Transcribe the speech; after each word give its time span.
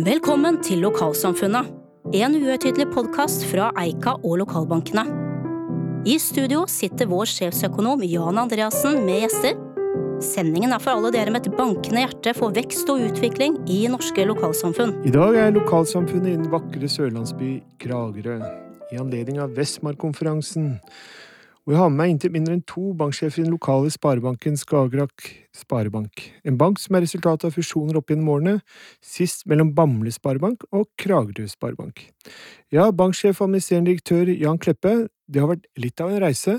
Velkommen 0.00 0.56
til 0.64 0.80
Lokalsamfunnet, 0.80 1.66
en 2.16 2.34
uhøytidelig 2.38 2.86
podkast 2.94 3.42
fra 3.50 3.66
Eika 3.82 4.14
og 4.24 4.38
lokalbankene. 4.40 5.02
I 6.08 6.14
studio 6.22 6.62
sitter 6.72 7.10
vår 7.10 7.28
sjefsøkonom 7.28 8.00
Jan 8.08 8.40
Andreassen 8.40 9.02
med 9.04 9.26
gjester. 9.26 9.58
Sendingen 10.24 10.72
er 10.72 10.80
for 10.80 10.94
alle 10.94 11.10
dere 11.12 11.34
med 11.34 11.44
et 11.44 11.58
bankende 11.58 12.06
hjerte 12.06 12.32
for 12.38 12.56
vekst 12.56 12.88
og 12.88 13.02
utvikling 13.10 13.58
i 13.68 13.82
norske 13.92 14.24
lokalsamfunn. 14.30 14.94
I 15.04 15.12
dag 15.12 15.36
er 15.36 15.52
lokalsamfunnet 15.58 16.32
i 16.32 16.38
den 16.38 16.48
vakre 16.54 16.88
sørlandsby 16.88 17.58
Kragerø, 17.82 18.38
i 18.94 19.02
anledning 19.02 19.42
av 19.44 19.52
Vestmark-konferansen. 19.58 20.78
Og 21.70 21.76
jeg 21.76 21.78
har 21.84 21.90
med 21.92 22.00
meg 22.00 22.10
inntil 22.10 22.32
mindre 22.34 22.54
enn 22.56 22.62
to 22.66 22.88
banksjefer 22.98 23.38
i 23.38 23.44
den 23.44 23.52
lokale 23.54 23.92
sparebanken 23.94 24.56
Skagerrak 24.58 25.28
Sparebank. 25.54 26.24
En 26.42 26.56
bank 26.58 26.80
som 26.82 26.96
er 26.98 27.04
resultatet 27.04 27.46
av 27.46 27.54
fusjoner 27.54 27.94
opp 28.00 28.10
gjennom 28.10 28.32
årene, 28.32 28.54
sist 28.98 29.46
mellom 29.46 29.70
Bamble 29.76 30.10
Sparebank 30.10 30.64
og 30.74 30.88
Kragerø 30.98 31.46
Sparebank. 31.46 32.02
Ja, 32.74 32.88
banksjef 32.90 33.38
og 33.38 33.46
administrerende 33.46 33.92
direktør 33.92 34.34
Jan 34.34 34.58
Kleppe, 34.58 34.96
det 35.30 35.44
har 35.44 35.52
vært 35.52 35.70
litt 35.78 36.02
av 36.02 36.10
en 36.10 36.20
reise? 36.26 36.56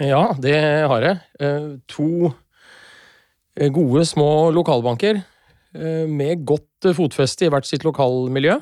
Ja, 0.00 0.24
det 0.40 0.56
har 0.94 1.04
jeg. 1.10 1.20
Eh, 1.44 1.70
to 1.92 2.32
eh, 2.32 3.68
gode, 3.68 4.08
små 4.08 4.48
lokalbanker 4.56 5.20
eh, 5.20 6.04
med 6.08 6.48
godt 6.48 6.94
fotfeste 6.96 7.50
i 7.50 7.52
hvert 7.52 7.68
sitt 7.68 7.84
lokalmiljø, 7.84 8.56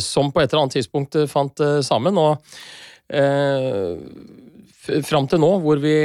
som 0.00 0.30
på 0.32 0.40
et 0.40 0.48
eller 0.48 0.62
annet 0.62 0.78
tidspunkt 0.78 1.18
fant 1.28 1.60
sammen. 1.84 2.16
og 2.16 2.38
eh, 3.12 5.02
fram 5.04 5.28
til 5.28 5.42
nå, 5.42 5.50
hvor 5.64 5.80
vi, 5.82 5.96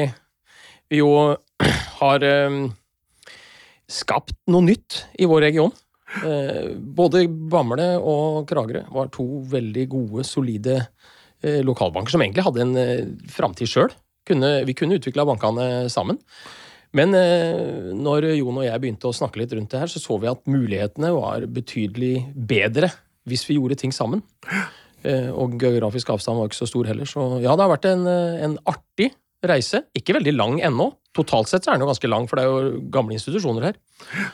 vi 0.92 1.02
jo 1.02 1.12
har 2.00 2.26
eh, 2.28 2.60
skapt 3.92 4.36
noe 4.52 4.68
nytt 4.68 5.04
i 5.20 5.30
vår 5.30 5.48
region. 5.50 5.74
Eh, 6.22 6.74
både 6.78 7.26
Bamble 7.28 7.94
og 8.00 8.44
Kragerø 8.50 8.86
var 8.94 9.12
to 9.14 9.26
veldig 9.52 9.86
gode, 9.92 10.26
solide 10.28 10.80
eh, 11.42 11.62
lokalbanker 11.66 12.14
som 12.14 12.26
egentlig 12.26 12.46
hadde 12.46 12.66
en 12.66 12.76
eh, 12.80 13.08
framtid 13.34 13.70
sjøl. 13.70 13.94
Vi 14.24 14.76
kunne 14.80 14.96
utvikla 15.00 15.26
bankene 15.28 15.90
sammen. 15.92 16.22
Men 16.96 17.16
eh, 17.18 17.90
når 17.98 18.30
Jon 18.38 18.62
og 18.62 18.68
jeg 18.68 18.82
begynte 18.84 19.10
å 19.10 19.16
snakke 19.16 19.42
litt 19.42 19.56
rundt 19.56 19.74
det 19.74 19.82
her, 19.82 19.90
så 19.90 20.00
så 20.00 20.20
vi 20.22 20.30
at 20.30 20.46
mulighetene 20.46 21.10
var 21.16 21.48
betydelig 21.50 22.30
bedre 22.36 22.92
hvis 23.30 23.48
vi 23.48 23.58
gjorde 23.58 23.80
ting 23.82 23.94
sammen. 23.96 24.22
Eh, 25.04 25.30
og 25.36 25.58
geografisk 25.60 26.14
avstand 26.14 26.40
var 26.40 26.50
ikke 26.50 26.62
så 26.62 26.70
stor 26.70 26.88
heller. 26.88 27.10
Så 27.10 27.26
ja, 27.44 27.54
det 27.54 27.66
har 27.66 27.72
vært 27.72 27.88
en, 27.90 28.06
eh, 28.08 28.44
en 28.46 28.58
artig 28.70 29.12
reise. 29.44 29.84
Ikke 29.98 30.16
veldig 30.16 30.34
lang 30.36 30.60
ennå. 30.64 30.94
Totalt 31.14 31.52
sett 31.52 31.66
så 31.66 31.72
er 31.72 31.78
den 31.78 31.86
jo 31.86 31.92
ganske 31.92 32.10
lang, 32.10 32.28
for 32.30 32.40
det 32.40 32.46
er 32.46 32.52
jo 32.52 32.80
gamle 32.94 33.18
institusjoner 33.18 33.68
her. 33.68 33.80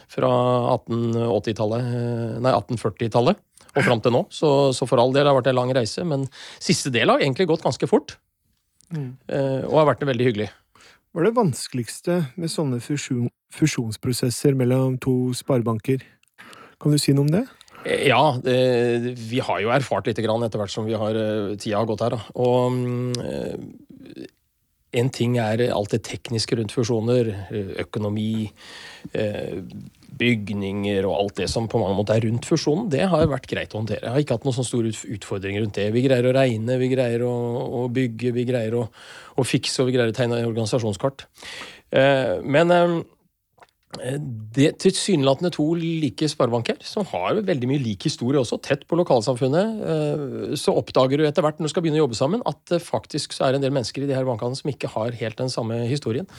Fra 0.08 0.30
1880-tallet, 0.78 1.89
eh, 1.89 2.39
nei 2.45 2.53
1840-tallet 2.53 3.42
og 3.70 3.84
fram 3.86 4.02
til 4.02 4.14
nå. 4.14 4.23
Så, 4.34 4.73
så, 4.73 4.88
for 4.89 5.02
all 5.02 5.14
del 5.14 5.26
har 5.26 5.34
det 5.34 5.42
vært 5.42 5.52
en 5.52 5.59
lang 5.59 5.73
reise. 5.76 6.06
Men 6.06 6.30
siste 6.61 6.94
del 6.94 7.09
har 7.09 7.22
egentlig 7.22 7.50
gått 7.50 7.66
ganske 7.66 7.89
fort. 7.89 8.17
Mm. 8.89 9.11
Og 9.70 9.76
har 9.78 9.86
vært 9.92 10.02
veldig 10.09 10.26
hyggelig. 10.26 10.48
Hva 11.14 11.22
er 11.22 11.28
det 11.28 11.38
vanskeligste 11.38 12.16
med 12.38 12.50
sånne 12.50 12.80
fusjon, 12.81 13.30
fusjonsprosesser 13.54 14.58
mellom 14.58 14.98
to 15.02 15.30
sparebanker? 15.38 16.02
Kan 16.81 16.95
du 16.95 16.98
si 17.02 17.14
noe 17.14 17.28
om 17.28 17.31
det? 17.33 17.44
Ja, 17.85 18.23
det, 18.44 18.55
vi 19.30 19.39
har 19.44 19.61
jo 19.63 19.72
erfart 19.72 20.09
litt 20.09 20.19
etter 20.19 20.59
hvert 20.59 20.73
som 20.73 20.88
vi 20.88 20.97
har, 20.99 21.16
eh, 21.16 21.55
tida 21.55 21.80
har 21.80 21.88
gått 21.88 22.03
her. 22.03 22.17
Og 22.36 22.73
mm, 22.75 24.25
en 24.99 25.11
ting 25.13 25.38
er 25.39 25.69
alt 25.71 25.94
det 25.94 26.03
tekniske 26.08 26.58
rundt 26.59 26.75
fusjoner. 26.75 27.31
Eh, 27.53 27.71
økonomi, 27.86 28.49
eh, 29.13 29.61
bygninger 30.19 31.05
og 31.08 31.16
alt 31.16 31.36
det 31.39 31.47
som 31.47 31.69
på 31.71 31.80
mange 31.80 31.95
måter 31.95 32.17
er 32.17 32.25
rundt 32.27 32.47
fusjonen. 32.49 32.89
Det 32.91 33.05
har 33.08 33.30
vært 33.31 33.47
greit 33.47 33.71
å 33.71 33.80
håndtere. 33.80 34.03
Jeg 34.03 34.11
har 34.16 34.25
ikke 34.25 34.39
hatt 34.39 34.47
noen 34.47 34.58
sånne 34.58 34.71
store 34.71 35.14
utfordringer 35.16 35.64
rundt 35.64 35.80
det. 35.80 35.88
Vi 35.95 36.03
greier 36.03 36.27
å 36.27 36.36
regne, 36.36 36.80
vi 36.81 36.89
greier 36.91 37.23
å, 37.23 37.36
å 37.80 37.86
bygge, 37.93 38.33
vi 38.36 38.43
greier 38.49 38.75
å, 38.81 38.89
å, 39.39 39.48
fikse 39.48 39.80
og 39.80 39.87
vi 39.87 39.95
greier 39.95 40.11
å 40.11 40.17
tegne 40.17 40.43
organisasjonskart. 40.49 41.23
Men 42.43 42.75
Eh, 42.75 43.04
det 43.98 44.76
tilsynelatende 44.83 45.50
to 45.55 45.66
like 45.73 46.27
sparebanker, 46.30 46.77
som 46.86 47.08
har 47.10 47.39
veldig 47.42 47.70
mye 47.72 47.82
lik 47.82 48.05
historie 48.05 48.38
også, 48.38 48.60
tett 48.61 48.83
på 48.88 49.00
lokalsamfunnet, 49.00 49.80
eh, 49.82 50.54
så 50.61 50.76
oppdager 50.77 51.17
du 51.17 51.26
etter 51.26 51.42
hvert 51.42 51.58
når 51.58 51.67
du 51.67 51.73
skal 51.73 51.83
begynne 51.83 51.98
å 51.98 52.05
jobbe 52.05 52.20
sammen, 52.20 52.44
at 52.45 52.61
det 52.70 52.83
faktisk 52.86 53.33
så 53.33 53.48
er 53.48 53.58
en 53.58 53.66
del 53.66 53.73
mennesker 53.73 54.05
i 54.05 54.10
de 54.10 54.14
her 54.14 54.28
bankene 54.30 54.58
som 54.58 54.70
ikke 54.70 54.92
har 54.94 55.17
helt 55.17 55.42
den 55.42 55.49
samme 55.49 55.82
historien. 55.89 56.30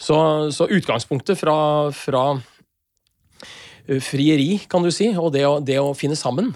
Så, 0.00 0.16
så 0.56 0.70
utgangspunktet 0.72 1.36
fra, 1.36 1.58
fra, 1.92 2.24
eh, 3.84 4.00
frieri, 4.00 4.62
kan 4.64 4.86
du 4.86 4.90
si, 4.94 5.12
og 5.12 5.34
det 5.36 5.44
å, 5.44 5.58
det 5.60 5.76
å 5.82 5.92
finne 5.96 6.16
sammen, 6.16 6.54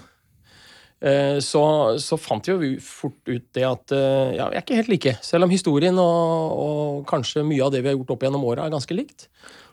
så, 1.01 1.61
så, 1.97 2.17
fant 2.21 2.45
vi 2.45 2.53
jo 2.53 2.81
fort 2.85 3.25
ut 3.25 3.45
det 3.57 3.63
at 3.65 3.93
ja, 4.37 4.45
vi 4.51 4.57
er 4.59 4.61
ikke 4.61 4.77
helt 4.77 4.91
like. 4.91 5.15
Selv 5.25 5.47
om 5.47 5.53
historien 5.53 5.97
og, 5.97 6.59
og 6.61 6.99
kanskje 7.09 7.41
mye 7.41 7.63
av 7.65 7.71
det 7.73 7.81
vi 7.81 7.89
har 7.89 7.95
gjort 7.97 8.13
opp 8.13 8.25
gjennom 8.27 8.45
åra, 8.45 8.67
er 8.67 8.75
ganske 8.75 8.93
likt 8.93 9.25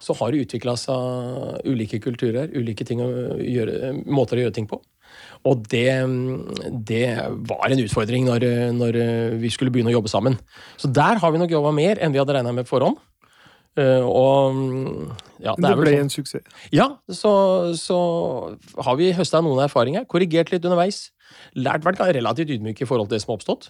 så 0.03 0.15
har 0.19 0.33
det 0.33 0.44
utvikla 0.47 0.75
seg 0.78 1.66
ulike 1.66 2.00
kulturer, 2.03 2.50
ulike 2.55 2.87
gjøre, 2.87 3.93
måter 4.06 4.39
å 4.39 4.47
gjøre 4.47 4.56
ting 4.59 4.69
på. 4.71 4.81
Og 5.49 5.62
det, 5.71 5.91
det 6.87 7.05
var 7.49 7.71
en 7.71 7.83
utfordring 7.83 8.27
når, 8.27 8.47
når, 8.77 8.99
vi 9.43 9.50
skulle 9.55 9.72
begynne 9.75 9.93
å 9.93 9.99
jobbe 9.99 10.10
sammen. 10.10 10.39
Så 10.81 10.91
der 10.91 11.21
har 11.22 11.34
vi 11.34 11.41
nok 11.43 11.55
jobba 11.55 11.72
mer 11.75 12.03
enn 12.03 12.15
vi 12.15 12.21
hadde 12.21 12.37
regna 12.37 12.55
med 12.55 12.69
på 12.69 12.77
forhånd. 12.77 12.99
Uh, 13.79 14.03
og 14.06 14.56
ja, 15.43 15.53
det, 15.55 15.69
det 15.69 15.75
ble 15.79 15.93
sånn. 15.93 16.06
en 16.06 16.12
suksess? 16.12 16.56
Ja, 16.75 16.89
så, 17.11 17.33
så 17.79 17.99
har 18.83 18.99
vi 18.99 19.12
høsta 19.15 19.43
noen 19.45 19.62
erfaringer. 19.67 20.09
Korrigert 20.11 20.51
litt 20.55 20.67
underveis 20.67 21.09
lært 21.59 21.84
vært 21.87 22.01
relativt 22.15 22.53
ydmyk 22.55 22.83
i 22.83 22.87
forhold 22.89 23.09
til 23.09 23.17
det 23.17 23.23
som 23.23 23.33
har 23.33 23.39
oppstått. 23.39 23.69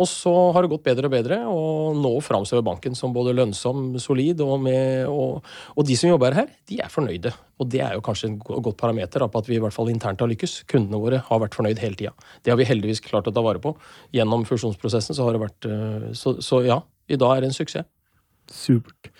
Og 0.00 0.08
så 0.08 0.32
har 0.54 0.64
det 0.64 0.70
gått 0.72 0.84
bedre 0.86 1.08
og 1.08 1.14
bedre, 1.14 1.38
og 1.50 1.98
nå 2.00 2.12
framstår 2.24 2.64
banken 2.66 2.96
som 2.98 3.14
både 3.14 3.34
lønnsom, 3.36 3.92
solid, 4.02 4.42
og, 4.44 4.56
med, 4.64 5.06
og, 5.10 5.46
og, 5.74 5.82
de 5.86 5.98
som 5.98 6.10
jobber 6.12 6.36
her, 6.36 6.50
de 6.70 6.80
er 6.82 6.92
fornøyde. 6.92 7.32
Og 7.60 7.70
det 7.70 7.82
er 7.84 7.96
jo 7.96 8.04
kanskje 8.04 8.30
en 8.30 8.38
godt 8.40 8.78
parameter 8.80 9.26
på 9.26 9.42
at 9.42 9.50
vi 9.50 9.58
i 9.58 9.62
hvert 9.62 9.76
fall 9.76 9.92
internt 9.92 10.22
har 10.22 10.30
lykkes. 10.30 10.62
Kundene 10.70 11.02
våre 11.02 11.22
har 11.26 11.42
vært 11.42 11.58
fornøyd 11.58 11.82
hele 11.82 11.98
tida. 11.98 12.14
Det 12.42 12.54
har 12.54 12.60
vi 12.60 12.68
heldigvis 12.68 13.04
klart 13.04 13.28
å 13.28 13.34
ta 13.34 13.44
vare 13.44 13.62
på. 13.62 13.74
Gjennom 14.16 14.46
fusjonsprosessen 14.48 15.18
så 15.18 15.26
har 15.26 15.36
det 15.36 15.44
vært 15.44 15.68
eh, 15.68 16.10
Så, 16.16 16.38
så 16.44 16.62
ja, 16.66 16.80
i 17.10 17.18
dag 17.20 17.36
er 17.36 17.44
det 17.44 17.52
en 17.52 17.58
suksess. 17.60 17.88
Supert. 18.50 19.10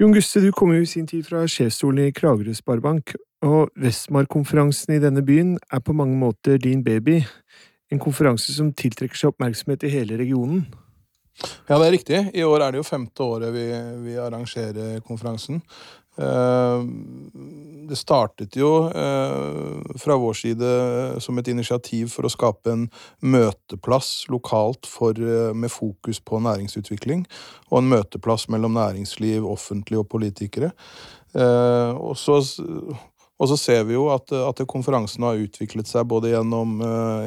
Jon 0.00 0.12
Guste, 0.12 0.42
du 0.44 0.50
kom 0.52 0.74
jo 0.74 0.82
i 0.84 0.88
sin 0.88 1.06
tid 1.08 1.24
fra 1.24 1.46
sjefsstolen 1.48 2.08
i 2.08 2.12
Kragerø 2.12 2.52
Sparebank, 2.56 3.14
og 3.46 3.70
Vestmark-konferansen 3.80 4.96
i 4.96 5.00
denne 5.00 5.22
byen 5.24 5.54
er 5.72 5.80
på 5.80 5.94
mange 5.96 6.18
måter 6.20 6.58
din 6.60 6.82
baby. 6.84 7.22
En 7.92 8.02
konferanse 8.02 8.52
som 8.52 8.74
tiltrekker 8.76 9.16
seg 9.16 9.32
oppmerksomhet 9.32 9.86
i 9.86 9.92
hele 9.92 10.18
regionen. 10.20 10.66
Ja, 11.68 11.76
det 11.76 11.86
er 11.86 11.92
riktig. 11.92 12.20
I 12.34 12.44
år 12.44 12.64
er 12.64 12.72
det 12.72 12.80
jo 12.80 12.88
femte 12.88 13.24
året 13.24 13.52
vi, 13.54 13.66
vi 14.06 14.16
arrangerer 14.20 15.00
konferansen. 15.04 15.60
Eh, 16.18 16.82
det 17.88 17.96
startet 17.96 18.56
jo 18.56 18.88
eh, 18.88 19.96
fra 20.00 20.16
vår 20.16 20.34
side 20.34 20.70
som 21.22 21.38
et 21.38 21.48
initiativ 21.52 22.08
for 22.14 22.26
å 22.26 22.32
skape 22.32 22.72
en 22.72 22.86
møteplass 23.20 24.26
lokalt 24.32 24.88
for, 24.90 25.12
eh, 25.14 25.52
med 25.54 25.70
fokus 25.72 26.20
på 26.20 26.40
næringsutvikling. 26.42 27.26
Og 27.70 27.82
en 27.82 27.90
møteplass 27.92 28.48
mellom 28.52 28.74
næringsliv, 28.78 29.44
offentlig 29.46 30.00
og 30.02 30.08
politikere. 30.12 30.72
Og 31.36 32.16
så 32.16 32.40
og 33.36 33.50
så 33.50 33.56
ser 33.60 33.82
vi 33.84 33.92
jo 33.92 34.06
at, 34.08 34.32
at 34.32 34.62
konferansen 34.64 35.26
har 35.26 35.36
utviklet 35.36 35.84
seg 35.84 36.06
både 36.08 36.30
gjennom 36.30 36.78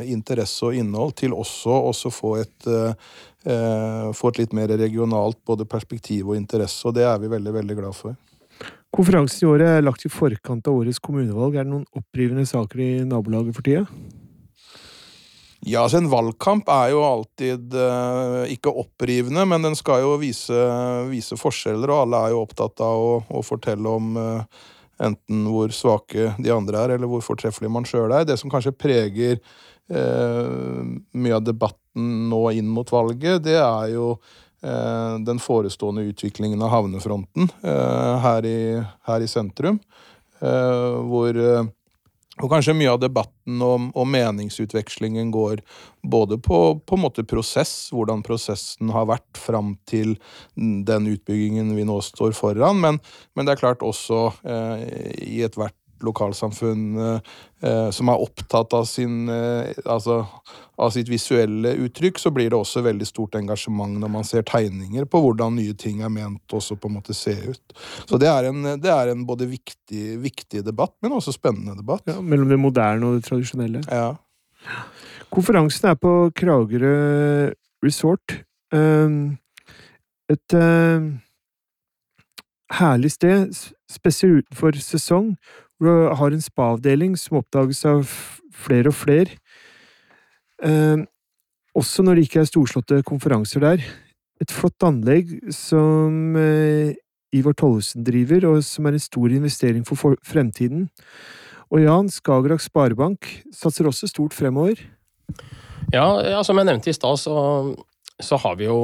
interesse 0.01 0.65
og 0.65 0.73
innhold 0.73 1.13
til 1.21 1.35
også 1.37 1.75
å 1.85 2.09
få 2.09 2.31
et, 2.41 2.69
få 4.17 4.31
et 4.31 4.39
litt 4.41 4.55
mer 4.57 4.73
regionalt 4.73 5.37
både 5.45 5.69
perspektiv 5.69 6.31
og 6.31 6.39
interesse, 6.39 6.81
og 6.89 6.97
det 6.97 7.05
er 7.05 7.21
vi 7.21 7.29
veldig, 7.29 7.53
veldig 7.59 7.77
glad 7.77 7.99
for. 7.99 8.17
Konferansen 8.95 9.45
i 9.45 9.49
året 9.51 9.69
er 9.69 9.85
lagt 9.85 10.05
i 10.07 10.09
forkant 10.09 10.65
av 10.67 10.79
årets 10.79 11.01
kommunevalg. 11.03 11.55
Er 11.55 11.67
det 11.67 11.73
noen 11.73 11.85
opprivende 11.97 12.45
saker 12.49 12.81
i 12.81 12.89
nabolaget 13.05 13.53
for 13.57 13.65
tida? 13.65 13.85
Ja, 15.67 15.83
altså 15.83 15.99
En 15.99 16.09
valgkamp 16.09 16.69
er 16.71 16.93
jo 16.93 17.03
alltid 17.03 17.75
eh, 17.75 18.53
ikke 18.55 18.71
opprivende, 18.79 19.43
men 19.49 19.65
den 19.67 19.75
skal 19.75 20.05
jo 20.05 20.13
vise, 20.21 20.55
vise, 21.11 21.35
forskjeller, 21.37 21.91
og 21.91 22.05
alle 22.05 22.21
er 22.23 22.33
jo 22.33 22.43
opptatt 22.45 22.79
av 22.85 23.03
å, 23.03 23.15
å 23.27 23.43
fortelle 23.43 23.91
om 23.91 24.15
eh, 24.17 24.61
enten 25.03 25.43
hvor 25.51 25.73
svake 25.75 26.31
de 26.39 26.53
andre 26.55 26.85
er, 26.85 26.95
eller 26.95 27.11
hvor 27.11 27.23
fortreffelig 27.25 27.71
man 27.75 27.87
sjøl 27.87 28.15
er. 28.15 28.25
Det 28.27 28.39
som 28.39 28.51
kanskje 28.51 28.75
preger 28.75 29.35
eh, 29.91 30.79
mye 31.11 31.35
av 31.35 31.43
debatten 31.43 32.29
nå 32.31 32.41
inn 32.55 32.71
mot 32.71 32.89
valget, 32.95 33.43
det 33.43 33.59
er 33.59 33.93
jo 33.97 34.13
den 34.61 35.39
forestående 35.39 36.03
utviklingen 36.09 36.61
av 36.61 36.73
havnefronten 36.73 37.47
eh, 37.63 38.15
her, 38.25 38.45
i, 38.45 38.83
her, 39.07 39.23
i, 39.23 39.27
sentrum. 39.31 39.79
Eh, 40.41 40.97
hvor 41.07 41.39
eh, 41.39 41.69
og 42.39 42.47
kanskje 42.53 42.75
mye 42.77 42.91
av 42.93 43.01
debatten 43.01 43.59
og, 43.65 43.89
om 43.99 44.11
meningsutvekslingen 44.13 45.31
går 45.33 45.59
både 46.07 46.37
på, 46.39 46.79
på 46.87 46.99
prosess, 47.27 47.89
hvordan 47.91 48.23
prosessen 48.23 48.93
har 48.95 49.09
vært 49.09 49.39
fram 49.39 49.75
til 49.89 50.15
den 50.55 51.09
utbyggingen 51.11 51.75
vi 51.75 51.83
nå 51.87 51.99
står 52.01 52.31
foran, 52.37 52.79
men, 52.79 53.01
men 53.35 53.45
det 53.45 53.55
er 53.55 53.63
klart 53.63 53.83
også 53.83 54.29
eh, 54.47 54.85
i 55.27 55.43
ethvert 55.43 55.75
lokalsamfunn 56.05 56.83
eh, 56.99 57.89
som 57.95 58.11
er 58.11 58.23
opptatt 58.23 58.73
av, 58.77 58.85
sin, 58.89 59.29
eh, 59.29 59.71
altså, 59.85 60.21
av 60.79 60.93
sitt 60.95 61.09
visuelle 61.11 61.73
uttrykk, 61.85 62.19
så 62.21 62.31
blir 62.35 62.51
det 62.51 62.59
også 62.59 62.83
veldig 62.85 63.07
stort 63.07 63.37
engasjement 63.39 63.99
når 64.01 64.13
man 64.13 64.27
ser 64.27 64.45
tegninger 64.47 65.07
på 65.09 65.21
hvordan 65.23 65.57
nye 65.59 65.75
ting 65.77 66.03
er 66.05 66.13
ment 66.13 66.55
også 66.55 66.79
på 66.79 66.91
en 66.91 66.97
måte 66.99 67.15
se 67.17 67.35
ut. 67.49 67.77
Så 68.09 68.19
det 68.21 68.29
er 68.31 68.49
en, 68.51 68.73
det 68.81 68.93
er 68.93 69.13
en 69.13 69.25
både 69.27 69.49
viktig, 69.49 70.05
viktig, 70.23 70.63
debatt, 70.65 70.95
men 71.03 71.15
også 71.17 71.35
spennende 71.35 71.77
debatt. 71.79 72.05
Ja, 72.09 72.19
mellom 72.21 72.51
det 72.51 72.59
moderne 72.61 73.09
og 73.09 73.19
det 73.19 73.27
tradisjonelle. 73.29 73.83
Ja. 73.87 74.13
Konferansen 75.29 75.91
er 75.91 75.99
på 75.99 76.13
Kragerø 76.35 77.51
Resort. 77.85 78.41
Um, 78.73 79.37
et 80.29 80.53
uh, 80.53 81.09
herlig 82.71 83.11
sted, 83.11 83.53
spesielt 83.89 84.45
utenfor 84.45 84.77
sesong, 84.81 85.37
har 85.87 86.33
en 86.33 86.43
spa-avdeling 86.43 87.15
som 87.17 87.39
oppdages 87.39 87.85
av 87.87 88.09
flere 88.55 88.91
og 88.91 88.97
flere. 88.99 89.37
Eh, 90.63 91.05
også 91.77 92.03
når 92.03 92.19
det 92.19 92.27
ikke 92.27 92.41
er 92.43 92.49
storslåtte 92.49 93.03
konferanser 93.07 93.63
der. 93.63 93.83
Et 94.39 94.51
flott 94.51 94.83
anlegg 94.83 95.31
som 95.55 96.35
eh, 96.39 96.97
Ivar 97.35 97.55
Tollesen 97.55 98.03
driver, 98.03 98.47
og 98.49 98.63
som 98.65 98.87
er 98.87 98.97
en 98.97 99.03
stor 99.03 99.31
investering 99.31 99.85
for 99.87 100.17
fremtiden. 100.25 100.89
Og 101.69 101.83
Jan, 101.83 102.09
Skagerrak 102.09 102.63
Sparebank 102.63 103.29
satser 103.53 103.87
også 103.87 104.09
stort 104.09 104.33
fremover. 104.33 104.81
Ja, 105.93 106.07
ja 106.25 106.41
som 106.43 106.57
jeg 106.57 106.67
nevnte 106.69 106.89
i 106.89 106.97
stad, 106.97 107.21
så, 107.21 107.35
så 108.19 108.39
har, 108.41 108.57
vi 108.57 108.65
jo, 108.65 108.79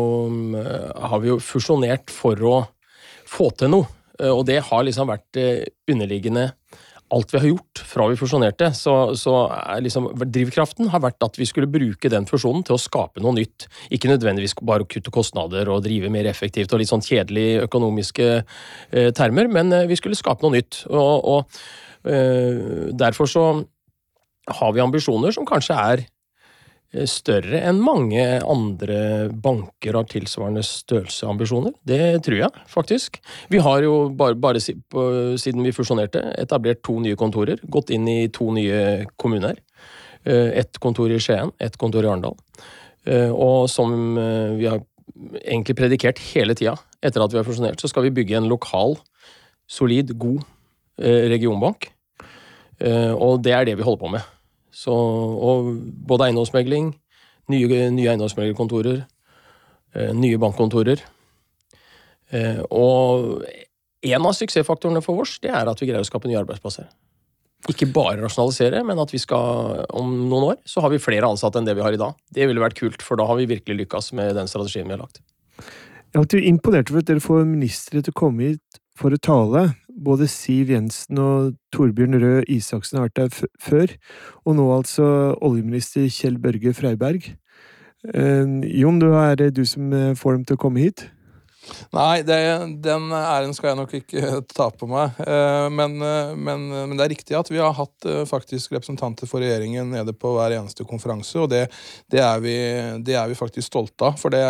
har 0.55 1.23
vi 1.23 1.33
jo 1.33 1.39
fusjonert 1.41 2.13
for 2.13 2.45
å 2.45 2.55
få 3.25 3.49
til 3.57 3.73
noe. 3.73 3.94
Og 4.23 4.45
det 4.47 4.61
har 4.67 4.85
liksom 4.87 5.09
vært 5.11 5.39
underliggende 5.91 6.49
alt 7.13 7.33
vi 7.33 7.37
har 7.37 7.47
gjort 7.51 7.81
fra 7.85 8.07
vi 8.09 8.17
fusjonerte, 8.17 8.71
så, 8.73 8.93
så 9.17 9.33
liksom, 9.83 10.07
drivkraften 10.25 10.89
har 10.93 11.03
vært 11.03 11.21
at 11.25 11.37
vi 11.37 11.45
skulle 11.45 11.69
bruke 11.69 12.09
den 12.09 12.25
fusjonen 12.29 12.65
til 12.65 12.77
å 12.77 12.81
skape 12.81 13.21
noe 13.21 13.35
nytt. 13.37 13.67
Ikke 13.93 14.09
nødvendigvis 14.09 14.57
bare 14.65 14.85
å 14.85 14.89
kutte 14.89 15.13
kostnader 15.13 15.69
og 15.71 15.83
drive 15.85 16.09
mer 16.13 16.29
effektivt 16.31 16.73
og 16.73 16.81
litt 16.81 16.89
sånn 16.89 17.05
kjedelige 17.05 17.67
økonomiske 17.67 18.29
eh, 18.39 19.11
termer, 19.17 19.51
men 19.51 19.71
eh, 19.75 19.85
vi 19.89 19.99
skulle 19.99 20.17
skape 20.17 20.45
noe 20.45 20.57
nytt. 20.57 20.81
Og, 20.89 21.29
og 21.35 22.09
eh, 22.09 22.89
derfor 22.97 23.29
så 23.29 23.45
har 24.55 24.75
vi 24.75 24.83
ambisjoner 24.83 25.33
som 25.33 25.45
kanskje 25.47 25.77
er 25.77 26.05
Eh, 26.05 26.14
større 27.09 27.59
enn 27.67 27.81
mange 27.83 28.23
andre 28.39 29.27
banker 29.29 29.97
har 29.97 30.07
tilsvarende 30.09 30.63
størrelseambisjoner. 30.65 31.73
Det 31.83 31.99
tror 32.25 32.37
jeg, 32.39 32.63
faktisk. 32.71 33.19
Vi 33.51 33.59
har 33.63 33.83
jo 33.83 34.09
bare, 34.15 34.37
bare 34.39 34.61
siden 34.63 35.65
vi 35.65 35.73
fusjonerte, 35.75 36.21
etablert 36.39 36.83
to 36.85 36.97
nye 37.03 37.17
kontorer. 37.19 37.59
Gått 37.71 37.91
inn 37.95 38.07
i 38.11 38.27
to 38.33 38.51
nye 38.55 39.05
kommuner. 39.19 39.59
Eh, 40.23 40.55
ett 40.61 40.79
kontor 40.83 41.11
i 41.11 41.19
Skien, 41.19 41.51
ett 41.59 41.77
kontor 41.81 42.05
i 42.05 42.11
Arendal. 42.11 42.37
Eh, 43.05 43.31
og 43.31 43.67
som 43.69 44.15
vi 44.57 44.69
har 44.69 44.81
egentlig 45.43 45.75
predikert 45.77 46.21
hele 46.31 46.55
tida 46.57 46.77
etter 47.05 47.21
at 47.21 47.33
vi 47.33 47.41
har 47.41 47.47
fusjonert, 47.47 47.81
så 47.81 47.91
skal 47.91 48.07
vi 48.07 48.15
bygge 48.15 48.39
en 48.39 48.49
lokal, 48.49 48.97
solid, 49.67 50.15
god 50.17 50.41
regionbank. 50.97 51.89
Og 52.79 53.41
det 53.43 53.51
er 53.51 53.67
det 53.67 53.75
vi 53.77 53.83
holder 53.83 53.99
på 53.99 54.09
med. 54.15 54.23
Så, 54.75 54.91
og 54.91 55.71
både 56.07 56.29
eiendomsmegling, 56.29 56.91
nye, 57.53 57.81
nye 57.95 58.09
eiendomsmeglerkontorer, 58.11 59.05
eh, 59.95 60.11
nye 60.17 60.39
bankkontorer. 60.41 61.03
Eh, 62.35 62.61
og 62.73 63.45
en 64.05 64.27
av 64.27 64.35
suksessfaktorene 64.37 65.01
for 65.05 65.21
vårs 65.21 65.37
det 65.43 65.53
er 65.53 65.69
at 65.69 65.81
vi 65.81 65.89
greier 65.89 66.03
å 66.03 66.07
skape 66.07 66.29
nye 66.29 66.41
arbeidsplasser. 66.41 66.89
Ikke 67.71 67.87
bare 67.89 68.19
rasjonalisere, 68.21 68.83
men 68.85 68.99
at 69.01 69.13
vi 69.13 69.19
skal 69.21 69.85
om 69.97 70.11
noen 70.29 70.51
år 70.51 70.57
så 70.69 70.83
har 70.85 70.91
vi 70.93 71.01
flere 71.01 71.29
ansatte 71.31 71.57
enn 71.57 71.65
det 71.65 71.73
vi 71.77 71.85
har 71.85 71.95
i 71.95 72.01
dag. 72.01 72.13
Det 72.29 72.45
ville 72.45 72.61
vært 72.61 72.77
kult, 72.77 73.01
for 73.01 73.17
da 73.17 73.25
har 73.29 73.39
vi 73.39 73.47
virkelig 73.49 73.85
lykkes 73.85 74.11
med 74.17 74.35
den 74.37 74.51
strategien 74.51 74.85
vi 74.85 74.93
har 74.93 75.01
lagt. 75.01 75.23
Jeg 76.13 76.27
er 76.37 76.45
imponert 76.47 76.91
over 76.91 77.01
at 77.01 77.09
dere 77.09 77.23
får 77.23 77.47
ministre 77.49 78.03
til 78.03 78.13
å 78.13 78.19
komme 78.19 78.51
hit 78.51 78.79
for 78.95 79.15
å 79.15 79.19
tale. 79.19 79.65
Både 79.95 80.27
Siv 80.27 80.69
Jensen 80.73 81.19
og 81.21 81.55
Torbjørn 81.71 82.17
Røe 82.19 82.43
Isaksen 82.51 82.99
har 82.99 83.07
vært 83.07 83.19
der 83.19 83.49
før, 83.63 83.93
og 84.43 84.57
nå 84.57 84.65
altså 84.75 85.07
oljeminister 85.39 86.09
Kjell 86.11 86.39
Børge 86.41 86.73
Freiberg. 86.75 87.29
Uh, 88.05 88.61
Jon, 88.67 88.99
du 88.99 89.13
er 89.15 89.49
du 89.49 89.63
som 89.65 89.93
eh, 89.95 90.11
får 90.13 90.35
dem 90.35 90.43
til 90.45 90.59
å 90.59 90.61
komme 90.61 90.83
hit? 90.83 91.07
Nei, 91.95 92.21
det, 92.25 92.37
den 92.83 93.07
æren 93.15 93.53
skal 93.55 93.71
jeg 93.71 93.79
nok 93.79 93.93
ikke 93.97 94.41
ta 94.51 94.67
på 94.73 94.87
meg. 94.89 95.17
Eh, 95.23 95.67
men, 95.73 95.97
eh, 96.03 96.33
men, 96.37 96.67
men, 96.73 96.95
det 96.97 97.05
er 97.05 97.13
riktig 97.15 97.37
at 97.37 97.49
vi 97.51 97.61
har 97.61 97.75
hatt 97.77 98.07
eh, 98.09 98.23
faktisk 98.29 98.75
representanter 98.75 99.29
for 99.29 99.43
regjeringen 99.43 99.91
nede 99.95 100.15
på 100.17 100.35
hver 100.35 100.57
eneste 100.57 100.85
konferanse, 100.87 101.37
og 101.41 101.49
det, 101.53 101.65
det, 102.11 102.21
er, 102.21 102.43
vi, 102.43 102.55
det 103.05 103.17
er, 103.17 103.27
vi, 103.31 103.39
faktisk 103.39 103.69
stolte 103.71 104.11
av. 104.11 104.19
For 104.21 104.33
det, 104.33 104.43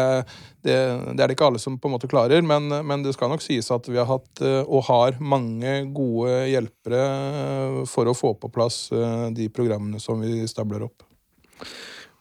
er 0.65 1.15
det 1.15 1.31
ikke 1.35 1.49
alle 1.49 1.61
som 1.61 1.79
på 1.79 1.89
en 1.89 1.95
måte 1.95 2.09
klarer, 2.11 2.43
men, 2.45 2.69
men, 2.69 3.05
det 3.05 3.15
skal 3.15 3.31
nok 3.31 3.43
sies 3.45 3.71
at 3.73 3.89
vi 3.91 3.99
har 4.01 4.09
hatt, 4.09 4.43
og 4.65 4.87
har, 4.89 5.19
mange 5.21 5.71
gode 5.93 6.45
hjelpere 6.49 7.85
for 7.89 8.09
å 8.09 8.15
få 8.17 8.33
på 8.39 8.49
plass 8.53 8.87
de 9.35 9.47
programmene 9.53 10.01
som 10.01 10.21
vi 10.23 10.41
stabler 10.49 10.87
opp. 10.87 11.05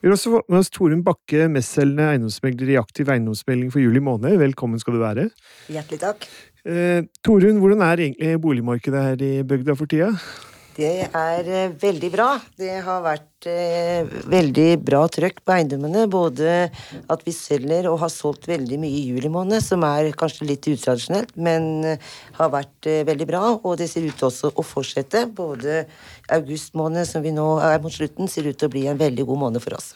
Vi 0.05 0.11
har 0.11 0.19
også 0.19 0.35
fått 0.35 0.51
med 0.53 0.61
oss 0.61 0.69
Torunn 0.69 1.01
Bakke, 1.01 1.47
mestselgende 1.49 2.11
eiendomsmegler 2.13 2.75
i 2.75 2.77
Aktiv 2.77 3.09
eiendomsmelding 3.09 3.71
for 3.73 3.81
juli 3.81 4.03
måned. 4.05 4.35
Velkommen 4.37 4.77
skal 4.77 4.99
du 4.99 5.01
være. 5.01 5.31
Hjertelig 5.73 6.03
takk. 6.03 6.27
Eh, 6.61 7.07
Torunn, 7.25 7.57
hvordan 7.63 7.81
er 7.87 8.03
egentlig 8.05 8.35
boligmarkedet 8.45 9.05
her 9.07 9.25
i 9.25 9.31
bygda 9.49 9.73
for 9.81 9.89
tida? 9.89 10.11
Det 10.75 11.07
er 11.07 11.49
eh, 11.49 11.73
veldig 11.79 12.11
bra. 12.11 12.29
Det 12.59 12.81
har 12.83 13.03
vært 13.05 13.47
eh, 13.51 14.09
veldig 14.31 14.67
bra 14.83 15.05
trøkk 15.13 15.39
på 15.47 15.55
eiendommene. 15.55 16.07
Både 16.11 16.69
at 17.13 17.23
vi 17.27 17.35
selger 17.37 17.87
og 17.91 18.01
har 18.03 18.11
solgt 18.11 18.49
veldig 18.51 18.81
mye 18.83 18.99
i 18.99 19.05
juli 19.13 19.31
måned, 19.31 19.63
som 19.63 19.87
er 19.87 20.11
kanskje 20.19 20.49
litt 20.49 20.67
utradisjonelt, 20.73 21.35
men 21.39 21.69
eh, 21.95 22.13
har 22.41 22.51
vært 22.55 22.91
eh, 22.91 23.05
veldig 23.07 23.29
bra. 23.31 23.45
Og 23.63 23.79
det 23.79 23.89
ser 23.93 24.09
ut 24.09 24.19
til 24.19 24.31
også 24.31 24.51
å 24.51 24.67
fortsette. 24.67 25.27
Både 25.37 25.85
august 26.35 26.75
måned, 26.79 27.07
som 27.07 27.23
vi 27.23 27.35
nå 27.35 27.49
er 27.63 27.79
mot 27.85 27.95
slutten, 27.95 28.31
ser 28.31 28.51
ut 28.51 28.59
til 28.59 28.71
å 28.71 28.75
bli 28.75 28.89
en 28.91 28.99
veldig 28.99 29.29
god 29.31 29.45
måned 29.47 29.63
for 29.63 29.79
oss. 29.79 29.93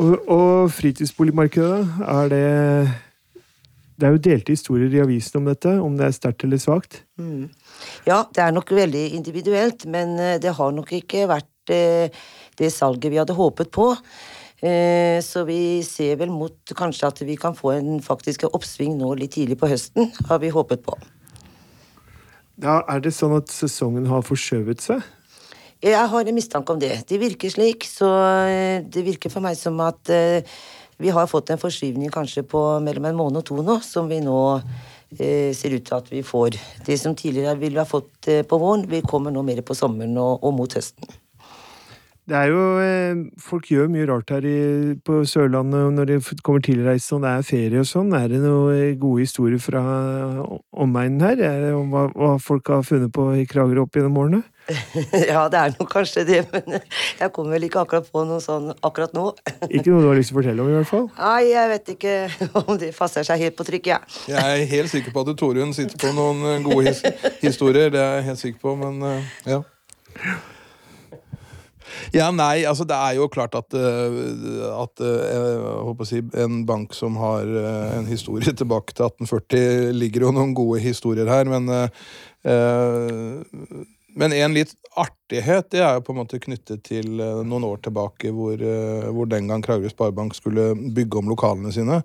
Og, 0.00 0.16
og 0.28 0.68
fritidsboligmarkedet, 0.76 1.80
er 2.08 2.32
det 2.32 2.44
det 4.00 4.08
er 4.08 4.16
jo 4.16 4.22
delte 4.24 4.54
historier 4.54 4.92
i 4.94 5.02
avisen 5.02 5.42
om 5.42 5.48
dette, 5.50 5.76
om 5.84 5.96
det 5.98 6.06
er 6.08 6.16
sterkt 6.16 6.46
eller 6.46 6.60
svakt. 6.60 7.02
Mm. 7.20 7.50
Ja, 8.08 8.22
det 8.32 8.42
er 8.42 8.54
nok 8.56 8.72
veldig 8.72 9.04
individuelt, 9.18 9.84
men 9.90 10.16
eh, 10.18 10.38
det 10.40 10.54
har 10.56 10.72
nok 10.74 10.92
ikke 10.96 11.26
vært 11.28 11.72
eh, 11.74 12.08
det 12.58 12.72
salget 12.72 13.12
vi 13.12 13.20
hadde 13.20 13.36
håpet 13.36 13.72
på. 13.74 13.90
Eh, 14.64 15.20
så 15.24 15.44
vi 15.48 15.80
ser 15.84 16.16
vel 16.20 16.32
mot 16.32 16.74
kanskje 16.76 17.12
at 17.12 17.22
vi 17.28 17.36
kan 17.40 17.56
få 17.56 17.74
en 17.76 18.00
faktisk 18.04 18.48
oppsving 18.48 18.96
nå 19.00 19.12
litt 19.20 19.36
tidlig 19.36 19.60
på 19.60 19.68
høsten, 19.70 20.12
har 20.28 20.40
vi 20.40 20.52
håpet 20.54 20.84
på. 20.86 20.96
Ja, 22.60 22.82
Er 22.88 23.00
det 23.00 23.14
sånn 23.16 23.36
at 23.36 23.52
sesongen 23.52 24.08
har 24.08 24.24
forskjøvet 24.24 24.84
seg? 24.84 25.04
Jeg 25.80 26.08
har 26.12 26.28
en 26.28 26.36
mistanke 26.36 26.74
om 26.74 26.80
det. 26.80 27.06
Det 27.08 27.16
virker 27.16 27.48
slik, 27.48 27.86
så 27.88 28.08
det 28.84 29.00
virker 29.00 29.32
for 29.32 29.40
meg 29.40 29.56
som 29.56 29.80
at 29.80 30.10
vi 31.00 31.12
har 31.14 31.30
fått 31.30 31.50
en 31.50 31.60
forskyvning 31.60 32.12
kanskje 32.12 32.44
på 32.48 32.62
mellom 32.84 33.08
en 33.08 33.18
måned 33.18 33.40
og 33.40 33.46
to 33.48 33.62
nå, 33.64 33.78
som 33.84 34.10
vi 34.10 34.20
nå 34.24 34.36
eh, 35.16 35.50
ser 35.56 35.74
ut 35.76 35.86
til 35.86 35.96
at 35.96 36.12
vi 36.12 36.22
får. 36.26 36.58
Det 36.86 36.98
som 37.00 37.16
tidligere 37.16 37.56
ville 37.56 37.78
vi 37.78 37.82
ha 37.82 37.88
fått 37.88 38.28
eh, 38.28 38.44
på 38.44 38.60
våren, 38.60 38.86
vi 38.90 39.02
kommer 39.02 39.32
nå 39.34 39.44
mer 39.46 39.64
på 39.64 39.76
sommeren 39.78 40.18
og, 40.20 40.44
og 40.44 40.56
mot 40.58 40.76
høsten. 40.76 41.08
Det 42.30 42.36
er 42.38 42.50
jo 42.52 42.64
eh, 42.78 43.22
Folk 43.42 43.70
gjør 43.72 43.88
mye 43.90 44.06
rart 44.06 44.30
her 44.30 44.44
på 45.06 45.22
Sørlandet 45.26 45.96
når 45.96 46.10
det 46.12 46.18
kommer 46.46 46.62
tilreist 46.62 47.10
og 47.16 47.24
det 47.24 47.32
er 47.32 47.48
ferie 47.48 47.82
og 47.82 47.88
sånn. 47.90 48.12
Er 48.14 48.28
det 48.30 48.42
noen 48.44 48.76
eh, 48.76 48.98
gode 49.00 49.24
historier 49.24 49.62
fra 49.62 49.82
omegnen 50.70 51.24
her? 51.26 51.42
Er 51.48 51.70
om 51.74 51.90
hva, 51.90 52.06
hva, 52.14 52.36
folk 52.42 52.70
har 52.70 52.86
funnet 52.86 53.10
på 53.16 53.32
i 53.40 53.48
Kragerø 53.50 53.86
opp 53.86 53.98
gjennom 53.98 54.20
årene? 54.22 54.44
ja, 55.30 55.44
det 55.50 55.58
er 55.60 55.74
nok 55.76 55.90
kanskje 55.90 56.24
det, 56.28 56.40
men 56.52 56.78
jeg 56.78 57.32
kommer 57.34 57.56
vel 57.56 57.66
ikke 57.66 57.82
akkurat 57.84 58.06
på 58.10 58.22
noe 58.28 58.40
sånn 58.44 58.70
akkurat 58.76 59.14
nå. 59.16 59.30
ikke 59.74 59.90
noe 59.90 60.04
du 60.04 60.10
har 60.10 60.18
lyst 60.18 60.32
til 60.32 60.38
å 60.38 60.40
fortelle 60.40 60.64
om, 60.64 60.70
i 60.70 60.76
hvert 60.78 60.90
fall? 60.90 61.08
Nei, 61.18 61.40
jeg 61.50 61.72
vet 61.74 61.92
ikke 61.96 62.14
om 62.62 62.70
det 62.80 62.92
passer 62.96 63.26
seg 63.26 63.42
helt 63.44 63.58
på 63.58 63.66
trykk, 63.66 63.90
jeg. 63.94 64.14
Ja. 64.30 64.44
Jeg 64.44 64.62
er 64.62 64.72
helt 64.76 64.92
sikker 64.92 65.14
på 65.14 65.24
at 65.24 65.34
Torunn 65.40 65.74
sitter 65.76 65.98
på 66.00 66.14
noen 66.16 66.46
eh, 66.46 66.62
gode 66.64 66.86
his 66.90 67.02
historier, 67.42 67.92
det 67.92 68.00
er 68.00 68.16
jeg 68.20 68.30
helt 68.30 68.42
sikker 68.44 68.64
på, 68.64 68.78
men 68.80 69.04
eh, 69.06 69.36
ja. 69.56 69.60
Ja, 72.14 72.28
nei, 72.34 72.62
altså 72.68 72.84
det 72.88 72.96
er 72.96 73.16
jo 73.18 73.26
klart 73.30 73.54
at, 73.58 73.74
eh, 73.76 74.18
at 74.70 75.02
jeg 75.02 75.62
håper 75.90 76.06
å 76.06 76.08
si, 76.08 76.22
en 76.38 76.62
bank 76.68 76.94
som 76.96 77.18
har 77.20 77.48
en 77.98 78.08
historie 78.10 78.54
tilbake 78.56 78.94
til 78.94 79.08
1840, 79.10 79.94
ligger 79.98 80.28
jo 80.28 80.34
noen 80.36 80.54
gode 80.56 80.82
historier 80.84 81.30
her, 81.30 81.50
men 81.50 81.70
uh, 81.70 81.88
men 84.18 84.32
en 84.34 84.54
litt 84.56 84.72
artighet 84.98 85.70
det 85.70 85.82
er 85.84 85.98
jo 85.98 86.04
på 86.06 86.14
en 86.14 86.20
måte 86.22 86.40
knyttet 86.42 86.82
til 86.88 87.20
uh, 87.22 87.42
noen 87.46 87.66
år 87.68 87.82
tilbake 87.84 88.32
hvor, 88.34 88.56
uh, 88.58 89.10
hvor 89.14 89.28
den 89.30 89.50
gang 89.50 89.62
Kragerø 89.64 89.92
Sparebank 89.92 90.34
skulle 90.34 90.72
bygge 90.74 91.20
om 91.20 91.30
lokalene 91.30 91.72
sine. 91.74 92.00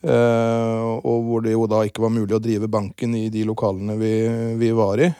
Uh, 0.00 1.00
og 1.04 1.26
hvor 1.26 1.42
det 1.44 1.56
jo 1.56 1.66
da 1.68 1.82
ikke 1.84 2.04
var 2.06 2.14
mulig 2.14 2.36
å 2.36 2.42
drive 2.42 2.70
banken 2.70 3.16
i 3.18 3.26
de 3.32 3.42
lokalene 3.48 3.98
vi, 4.00 4.14
vi 4.60 4.70
var 4.76 5.02
i. 5.02 5.10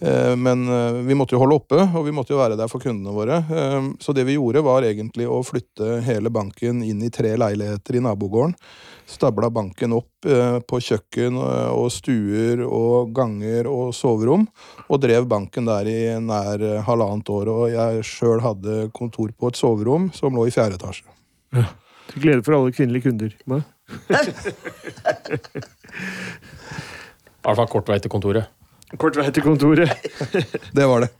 Eh, 0.00 0.36
men 0.36 0.68
eh, 0.68 0.92
vi 0.92 1.14
måtte 1.14 1.34
jo 1.34 1.40
holde 1.42 1.56
oppe, 1.58 1.80
og 1.82 2.04
vi 2.06 2.12
måtte 2.14 2.32
jo 2.32 2.38
være 2.38 2.56
der 2.58 2.70
for 2.70 2.82
kundene 2.82 3.14
våre. 3.14 3.40
Eh, 3.50 3.88
så 4.02 4.14
det 4.14 4.24
vi 4.28 4.36
gjorde, 4.36 4.62
var 4.66 4.86
egentlig 4.86 5.26
å 5.26 5.40
flytte 5.46 5.98
hele 6.06 6.30
banken 6.30 6.84
inn 6.86 7.02
i 7.02 7.10
tre 7.14 7.34
leiligheter 7.38 7.98
i 7.98 8.04
nabogården. 8.06 8.54
Stabla 9.08 9.48
banken 9.50 9.94
opp 9.96 10.26
på 10.68 10.78
kjøkken 10.84 11.38
og 11.40 11.86
stuer 11.94 12.60
og 12.66 13.14
ganger 13.16 13.64
og 13.70 13.94
soverom. 13.96 14.44
Og 14.84 15.00
drev 15.00 15.24
banken 15.30 15.64
der 15.64 15.88
i 15.88 16.20
nær 16.20 16.60
halvannet 16.84 17.32
år. 17.32 17.48
Og 17.48 17.72
jeg 17.72 18.04
sjøl 18.04 18.44
hadde 18.44 18.92
kontor 18.92 19.32
på 19.32 19.48
et 19.48 19.56
soverom 19.56 20.10
som 20.12 20.36
lå 20.36 20.44
i 20.44 20.52
fjerde 20.52 20.76
etasje. 20.76 21.08
Ja. 21.56 21.64
Til 22.12 22.26
glede 22.26 22.44
for 22.44 22.58
alle 22.58 22.76
kvinnelige 22.76 23.08
kunder. 23.08 23.32
I 27.32 27.48
hvert 27.48 27.60
fall 27.62 27.72
kort 27.72 27.88
vei 27.88 27.96
til 28.04 28.12
kontoret. 28.12 28.57
Kort 28.96 29.18
vei 29.20 29.28
til 29.34 29.44
kontoret. 29.44 29.90
det 30.76 30.86
var 30.88 31.04
det. 31.04 31.10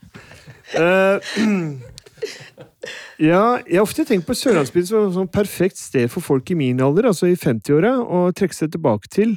Uh, 0.73 1.21
ja, 3.31 3.43
jeg 3.67 3.77
har 3.77 3.85
ofte 3.85 4.07
tenkt 4.09 4.29
på 4.29 4.37
Sørlandsbyen 4.37 4.89
som 4.89 5.27
et 5.27 5.35
perfekt 5.35 5.81
sted 5.81 6.09
for 6.13 6.25
folk 6.25 6.49
i 6.53 6.57
min 6.57 6.81
alder, 6.85 7.11
altså 7.11 7.29
i 7.29 7.37
50-åra, 7.37 7.93
å 8.01 8.29
trekke 8.37 8.57
seg 8.57 8.73
tilbake 8.73 9.13
til 9.13 9.37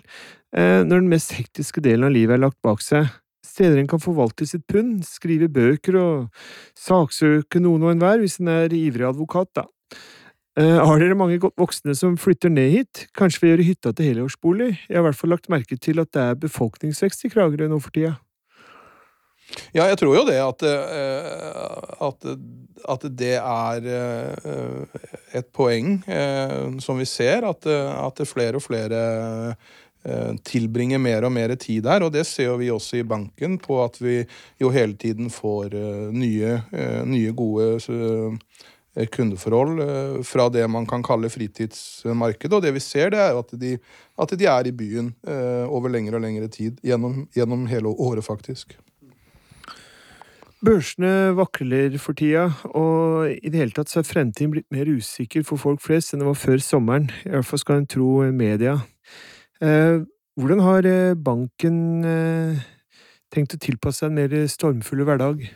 uh, 0.56 0.80
når 0.88 0.96
den 1.04 1.12
mest 1.12 1.36
hektiske 1.36 1.84
delen 1.84 2.08
av 2.08 2.16
livet 2.16 2.38
er 2.38 2.46
lagt 2.46 2.60
bak 2.64 2.84
seg. 2.86 3.12
Steder 3.44 3.82
en 3.82 3.92
kan 3.92 4.00
forvalte 4.00 4.48
sitt 4.48 4.64
pund, 4.72 5.02
skrive 5.04 5.52
bøker 5.52 5.98
og 6.00 6.46
saksøke 6.80 7.60
noen 7.60 7.84
og 7.84 7.96
enhver 7.98 8.24
hvis 8.24 8.40
en 8.40 8.54
er 8.54 8.76
ivrig 8.78 9.10
advokat, 9.10 9.52
da. 9.60 9.68
Uh, 10.60 10.82
har 10.84 11.00
dere 11.00 11.16
mange 11.16 11.38
voksne 11.40 11.94
som 11.96 12.18
flytter 12.20 12.52
ned 12.52 12.74
hit? 12.74 13.06
Kanskje 13.16 13.40
vil 13.44 13.54
gjøre 13.54 13.68
hytta 13.70 13.94
til 13.96 14.10
helårsbolig? 14.10 14.74
Jeg 14.90 14.98
har 14.98 15.06
i 15.06 15.08
hvert 15.08 15.20
fall 15.20 15.32
lagt 15.32 15.48
merke 15.52 15.78
til 15.80 16.02
at 16.04 16.12
det 16.12 16.26
er 16.26 16.42
befolkningsvekst 16.42 17.24
i 17.24 17.32
Kragerø 17.32 17.70
nå 17.72 17.80
for 17.80 17.96
tida. 17.96 18.18
Ja, 19.76 19.86
jeg 19.88 19.98
tror 20.00 20.16
jo 20.16 20.26
det 20.28 20.36
at, 20.44 20.66
uh, 20.68 22.04
at, 22.08 22.28
at 22.96 23.08
det 23.20 23.38
er 23.40 23.88
uh, 23.88 25.00
et 25.40 25.48
poeng 25.56 26.02
som 26.84 27.00
vi 27.00 27.08
ser, 27.08 27.48
at, 27.48 27.68
at 27.72 28.22
flere 28.28 28.60
og 28.60 28.68
flere 28.68 29.56
tilbringer 30.48 30.98
mer 30.98 31.28
og 31.28 31.32
mer 31.32 31.54
tid 31.62 31.86
der. 31.86 32.04
Og 32.04 32.12
det 32.12 32.26
ser 32.28 32.58
vi 32.60 32.72
også 32.74 33.00
i 33.00 33.08
banken, 33.08 33.60
på 33.62 33.80
at 33.84 34.00
vi 34.02 34.18
jo 34.60 34.72
hele 34.74 34.98
tiden 35.00 35.30
får 35.32 35.78
nye, 36.12 36.56
nye 37.08 37.36
gode 37.38 37.78
Eh, 37.92 38.32
kundeforhold 38.96 39.80
eh, 39.80 40.22
fra 40.28 40.50
det 40.52 40.68
man 40.70 40.86
kan 40.88 41.04
kalle 41.04 41.30
fritidsmarkedet. 41.32 42.54
Og 42.54 42.64
det 42.64 42.74
vi 42.76 42.84
ser, 42.84 43.12
det 43.14 43.22
er 43.24 43.38
at 43.40 43.54
de, 43.60 43.78
at 44.20 44.38
de 44.38 44.48
er 44.52 44.68
i 44.68 44.76
byen 44.76 45.14
eh, 45.28 45.66
over 45.68 45.90
lengre 45.90 46.20
og 46.20 46.26
lengre 46.26 46.50
tid. 46.52 46.80
Gjennom, 46.84 47.26
gjennom 47.36 47.68
hele 47.72 47.94
året, 47.94 48.26
faktisk. 48.26 48.78
Børsene 50.62 51.32
vakler 51.34 51.96
for 51.98 52.14
tida, 52.14 52.52
og 52.78 53.32
i 53.32 53.50
det 53.50 53.64
hele 53.64 53.74
tatt 53.74 53.90
så 53.90 54.04
er 54.04 54.06
fremtiden 54.06 54.52
blitt 54.54 54.70
mer 54.70 54.92
usikker 54.92 55.42
for 55.48 55.58
folk 55.58 55.82
flest 55.82 56.14
enn 56.14 56.22
det 56.22 56.28
var 56.28 56.38
før 56.38 56.62
sommeren. 56.62 57.10
I 57.26 57.32
hvert 57.34 57.48
fall 57.50 57.64
skal 57.64 57.82
en 57.82 57.90
tro 57.90 58.12
media. 58.30 58.78
hvordan 60.38 60.60
har 60.62 60.86
banken 61.18 61.80
tenkt 63.34 63.56
å 63.56 63.62
tilpasse 63.62 64.04
seg 64.04 64.12
en 64.12 64.20
mer 64.22 64.48
stormfull 64.48 65.02
hverdag? 65.08 65.50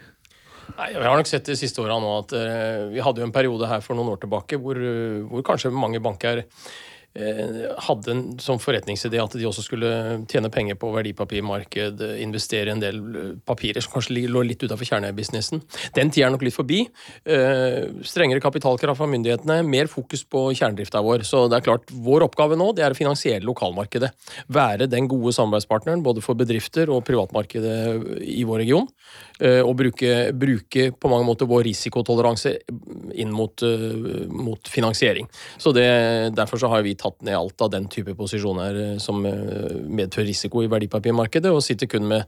Nei, 0.74 0.90
Vi 0.98 1.06
har 1.06 1.14
nok 1.16 1.30
sett 1.30 1.46
de 1.48 1.58
siste 1.60 1.84
åra 1.84 2.00
nå 2.02 2.18
at 2.24 2.34
uh, 2.36 2.90
vi 2.94 3.04
hadde 3.04 3.22
jo 3.22 3.30
en 3.30 3.36
periode 3.36 3.70
her 3.70 3.86
for 3.86 3.98
noen 3.98 4.16
år 4.16 4.26
tilbake 4.26 4.60
hvor, 4.62 4.80
uh, 4.80 5.22
hvor 5.30 5.46
kanskje 5.46 5.72
mange 5.74 6.02
banker 6.04 6.42
uh, 6.42 7.62
hadde 7.86 8.12
en 8.12 8.24
som 8.44 8.60
forretningsidé 8.60 9.22
at 9.22 9.38
de 9.38 9.46
også 9.48 9.64
skulle 9.64 9.92
tjene 10.32 10.50
penger 10.52 10.76
på 10.82 10.90
verdipapirmarked, 10.92 12.02
investere 12.26 12.68
i 12.68 12.74
en 12.74 12.82
del 12.82 13.00
papirer 13.48 13.86
som 13.86 13.94
kanskje 13.94 14.26
lå 14.28 14.42
litt 14.44 14.66
utafor 14.66 14.90
kjernebusinessen. 14.90 15.62
Den 15.96 16.12
tida 16.12 16.28
er 16.28 16.34
nok 16.36 16.44
litt 16.44 16.58
forbi. 16.58 16.82
Strengere 18.04 18.44
kapitalkrav 18.44 19.00
fra 19.00 19.08
myndighetene, 19.08 19.62
mer 19.64 19.88
fokus 19.88 20.26
på 20.28 20.50
kjernedrifta 20.58 21.00
vår. 21.06 21.24
Så 21.24 21.46
det 21.48 21.62
er 21.62 21.68
klart, 21.70 21.94
vår 21.94 22.28
oppgave 22.28 22.60
nå 22.60 22.74
det 22.76 22.84
er 22.84 22.92
å 22.92 23.00
finansiere 23.00 23.48
lokalmarkedet. 23.48 24.12
Være 24.60 24.90
den 24.92 25.08
gode 25.08 25.32
samarbeidspartneren 25.40 26.04
både 26.04 26.26
for 26.26 26.36
bedrifter 26.36 26.92
og 26.92 27.06
privatmarkedet 27.08 27.80
i 28.28 28.44
vår 28.44 28.66
region. 28.66 28.92
Og 29.36 29.74
bruke, 29.76 30.12
bruke 30.32 30.84
på 30.96 31.10
mange 31.12 31.26
måter 31.28 31.48
vår 31.50 31.66
risikotoleranse 31.68 32.54
inn 33.20 33.34
mot, 33.36 33.60
mot 34.32 34.70
finansiering. 34.72 35.28
Så 35.60 35.74
det, 35.76 35.90
Derfor 36.36 36.58
så 36.58 36.68
har 36.68 36.86
vi 36.86 36.96
tatt 36.96 37.22
ned 37.22 37.36
alt 37.38 37.62
av 37.62 37.72
den 37.74 37.88
type 37.92 38.16
posisjoner 38.16 38.80
eh, 38.84 38.96
som 39.02 39.26
eh, 39.26 39.76
medfører 39.88 40.30
risiko 40.30 40.64
i 40.64 40.70
verdipapirmarkedet, 40.72 41.52
og 41.52 41.64
sitter 41.64 41.90
kun 41.92 42.08
med, 42.10 42.26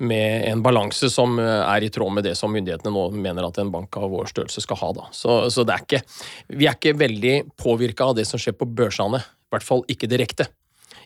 med 0.00 0.48
en 0.50 0.62
balanse 0.64 1.10
som 1.12 1.38
eh, 1.40 1.60
er 1.62 1.86
i 1.86 1.90
tråd 1.92 2.16
med 2.16 2.26
det 2.28 2.34
som 2.38 2.52
myndighetene 2.54 2.94
nå 2.94 3.08
mener 3.16 3.48
at 3.48 3.60
en 3.62 3.72
bank 3.74 3.96
av 4.00 4.10
vår 4.12 4.32
størrelse 4.32 4.64
skal 4.64 4.80
ha. 4.82 4.92
Så, 5.16 5.38
så 5.52 5.66
er 5.66 5.84
ikke, 5.84 6.02
vi 6.52 6.68
er 6.68 6.78
ikke 6.78 6.96
veldig 7.00 7.36
påvirka 7.60 8.10
av 8.10 8.18
det 8.18 8.26
som 8.28 8.40
skjer 8.42 8.56
på 8.58 8.68
børsene. 8.68 9.22
I 9.22 9.54
hvert 9.54 9.68
fall 9.68 9.86
ikke 9.92 10.08
direkte. 10.08 10.48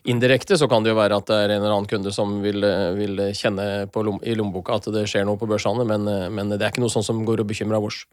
Indirekte 0.05 0.57
så 0.59 0.69
kan 0.69 0.85
det 0.85 0.93
jo 0.93 0.99
være 0.99 1.17
at 1.17 1.27
det 1.27 1.37
er 1.41 1.55
en 1.55 1.61
eller 1.61 1.73
annen 1.73 1.89
kunde 1.89 2.13
som 2.15 2.37
vil, 2.43 2.63
vil 2.97 3.25
kjenne 3.35 3.87
lom, 4.05 4.21
i 4.23 4.35
lommeboka 4.37 4.77
at 4.77 4.91
det 4.93 5.07
skjer 5.09 5.25
noe 5.27 5.39
på 5.39 5.49
børsene, 5.49 5.87
men, 5.87 6.05
men, 6.33 6.53
det 6.53 6.61
er 6.61 6.71
ikke 6.71 6.83
noe 6.85 6.93
sånn 6.93 7.05
som 7.05 7.25
går 7.27 7.43
og 7.43 7.49
bekymrer 7.49 7.83
oss. 7.83 8.05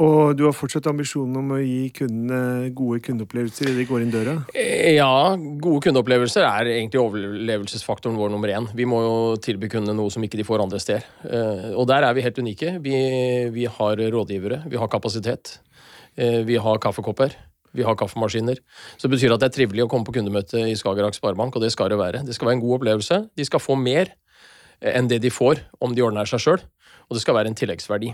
Og 0.00 0.32
du 0.38 0.46
har 0.46 0.54
fortsatt 0.56 0.86
ambisjonen 0.88 1.36
om 1.36 1.50
å 1.52 1.58
gi 1.60 1.90
kundene 1.92 2.70
gode 2.72 3.02
kundeopplevelser 3.04 3.68
idet 3.68 3.82
de 3.82 3.88
går 3.90 4.04
inn 4.06 4.14
døra? 4.14 4.36
Eh, 4.56 4.94
ja, 4.96 5.34
gode 5.36 5.82
kundeopplevelser 5.84 6.46
er 6.48 6.70
egentlig 6.78 7.02
overlevelsesfaktoren 7.02 8.16
vår 8.16 8.32
nummer 8.32 8.54
én. 8.54 8.70
Vi 8.72 8.88
må 8.88 9.02
jo 9.04 9.14
tilby 9.44 9.68
kundene 9.72 9.98
noe 9.98 10.12
som 10.12 10.24
ikke 10.24 10.40
de 10.40 10.48
får 10.48 10.64
andre 10.64 10.80
steder. 10.80 11.04
Eh, 11.28 11.68
og 11.76 11.84
der 11.92 12.08
er 12.08 12.16
vi 12.16 12.24
helt 12.24 12.40
unike. 12.40 12.78
Vi, 12.80 12.96
vi 13.52 13.68
har 13.68 14.04
rådgivere, 14.16 14.62
vi 14.72 14.80
har 14.80 14.88
kapasitet, 14.92 15.58
eh, 16.16 16.40
vi 16.48 16.56
har 16.56 16.80
kaffekopper. 16.80 17.36
Vi 17.76 17.86
har 17.86 17.96
kaffemaskiner. 17.98 18.58
Så 18.96 19.08
det 19.08 19.16
betyr 19.16 19.34
at 19.34 19.42
det 19.42 19.50
er 19.50 19.56
trivelig 19.58 19.86
å 19.86 19.90
komme 19.92 20.08
på 20.08 20.14
kundemøte 20.16 20.66
i 20.68 20.76
Skagerrak 20.78 21.16
Sparebank, 21.16 21.56
og 21.56 21.64
det 21.64 21.72
skal 21.74 21.92
det 21.92 22.00
være. 22.00 22.24
Det 22.26 22.36
skal 22.36 22.50
være 22.50 22.60
en 22.60 22.66
god 22.66 22.80
opplevelse. 22.80 23.22
De 23.38 23.48
skal 23.48 23.62
få 23.62 23.78
mer 23.80 24.12
enn 24.82 25.08
det 25.10 25.22
de 25.22 25.30
får 25.30 25.62
om 25.80 25.94
de 25.94 26.04
ordner 26.04 26.28
seg 26.28 26.42
sjøl, 26.42 26.60
og 27.08 27.16
det 27.16 27.22
skal 27.24 27.38
være 27.38 27.52
en 27.52 27.58
tilleggsverdi. 27.58 28.12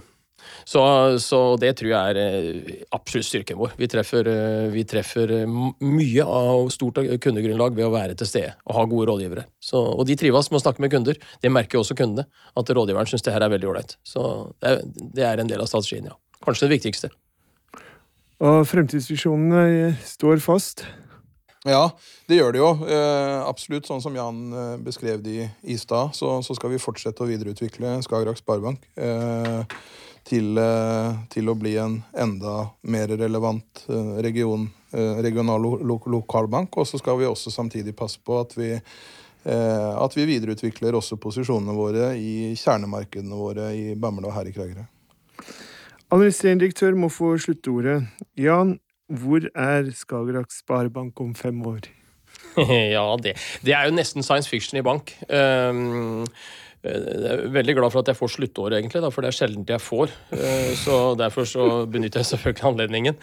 Så, 0.64 0.80
så, 1.18 1.38
det 1.60 1.72
tror 1.78 1.90
jeg 1.90 2.12
er 2.12 2.18
eh, 2.20 2.72
absolutt 2.94 3.26
styrken 3.26 3.58
vår. 3.58 3.74
Vi 3.78 3.88
treffer, 3.90 4.28
eh, 4.30 4.68
vi 4.72 4.84
treffer 4.88 5.32
eh, 5.40 5.56
mye 5.82 6.24
av 6.24 6.70
stort 6.74 7.00
kundegrunnlag 7.24 7.76
ved 7.76 7.88
å 7.88 7.92
være 7.94 8.16
til 8.18 8.30
stede 8.30 8.54
og 8.66 8.76
ha 8.76 8.84
gode 8.90 9.08
rådgivere. 9.10 9.46
Så, 9.58 9.80
og 9.80 10.06
de 10.08 10.18
trives 10.20 10.50
med 10.52 10.60
å 10.60 10.64
snakke 10.64 10.84
med 10.84 10.94
kunder. 10.94 11.18
Det 11.42 11.52
merker 11.52 11.78
jo 11.78 11.84
også 11.84 11.98
kundene. 11.98 12.28
At 12.58 12.70
rådgiveren 12.70 13.10
syns 13.10 13.26
det 13.26 13.34
her 13.34 13.46
er 13.46 13.54
veldig 13.54 13.70
ålreit. 13.72 13.96
Så 14.06 14.24
det 14.60 14.74
er, 14.74 14.84
det 15.18 15.26
er, 15.26 15.42
en 15.42 15.50
del 15.50 15.64
av 15.64 15.70
strategien, 15.70 16.10
ja. 16.12 16.18
Kanskje 16.44 16.68
det 16.68 16.76
viktigste. 16.76 17.10
Og 18.38 18.62
fremtidsvisjonene 18.70 19.92
står 20.06 20.42
fast? 20.44 20.84
Ja, 21.66 21.90
det 22.30 22.38
gjør 22.38 22.54
det 22.54 22.60
jo. 22.60 22.68
Eh, 22.86 23.38
absolutt. 23.42 23.88
Sånn 23.88 24.02
som 24.02 24.14
Jan 24.14 24.44
eh, 24.54 24.74
beskrev 24.82 25.22
det 25.24 25.48
i, 25.62 25.78
stad, 25.80 26.14
så, 26.14 26.38
så, 26.46 26.54
skal 26.54 26.70
vi 26.72 26.82
fortsette 26.82 27.24
å 27.24 27.28
videreutvikle 27.28 27.98
Skagerrak 28.06 28.38
Sparebank. 28.38 28.86
Eh, 28.94 29.64
til, 30.28 30.58
eh, 30.60 31.14
til, 31.32 31.48
å 31.48 31.56
bli 31.58 31.76
en 31.80 32.00
enda 32.16 32.68
mer 32.82 33.12
relevant 33.20 33.84
eh, 33.88 34.18
region, 34.24 34.68
eh, 34.92 35.22
regional 35.24 35.62
lo, 35.62 35.76
lo, 35.82 35.98
lokalbank. 36.18 36.76
Og 36.76 36.88
så 36.88 37.00
skal 37.00 37.18
vi 37.20 37.28
også 37.28 37.52
samtidig 37.54 37.96
passe 37.96 38.20
på 38.24 38.40
at 38.42 38.54
vi, 38.58 38.74
at 39.48 40.12
vi 40.16 40.26
videreutvikler 40.28 40.96
også 40.98 41.16
posisjonene 41.22 41.72
våre 41.72 42.10
i 42.20 42.52
kjernemarkedene 42.58 43.38
våre 43.38 43.70
i 43.72 43.94
Bamble 43.96 44.28
og 44.28 44.34
her 44.34 44.50
i 44.50 44.52
Kragerø. 44.52 44.84
Administrerende 46.08 46.64
direktør 46.64 46.94
må 46.96 47.10
få 47.12 47.34
sluttordet. 47.36 48.06
Jan, 48.40 48.78
hvor 49.12 49.44
er 49.52 49.90
Skagerrak 49.92 50.52
Sparebank 50.54 51.20
om 51.20 51.34
fem 51.36 51.60
år? 51.66 51.84
ja, 52.96 53.04
det, 53.22 53.34
det, 53.64 53.74
er 53.74 53.84
jo 53.88 53.96
nesten 53.96 54.24
science 54.24 54.48
fiction 54.48 54.78
i 54.80 54.82
bank. 54.82 55.12
Um, 55.28 56.24
jeg 56.78 57.30
er 57.32 57.40
veldig 57.50 57.74
glad 57.74 57.90
for 57.90 58.04
at 58.04 58.10
jeg 58.12 58.18
får 58.18 58.30
sluttåret, 58.36 58.76
egentlig, 58.78 59.00
da, 59.02 59.10
for 59.10 59.24
det 59.24 59.32
er 59.32 59.34
sjelden 59.34 59.64
jeg 59.66 59.82
får. 59.82 60.12
Eh, 60.30 60.70
så 60.78 60.98
Derfor 61.18 61.46
så 61.48 61.64
benytter 61.90 62.22
jeg 62.22 62.30
selvfølgelig 62.30 62.66
anledningen. 62.68 63.16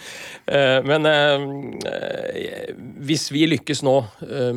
Eh, 0.52 0.80
men 0.84 1.08
eh, 1.08 2.74
hvis 3.08 3.30
vi 3.32 3.46
lykkes 3.48 3.84
nå 3.88 3.96